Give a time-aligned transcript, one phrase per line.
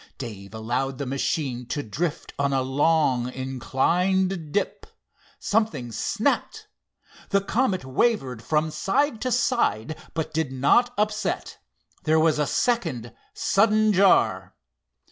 [0.17, 4.87] Dave allowed the machine to drift on a long, inclined dip.
[5.37, 6.67] Something snapped.
[7.29, 11.59] The Comet wavered from side to side but did not upset.
[12.05, 14.55] There was a second sudden jar.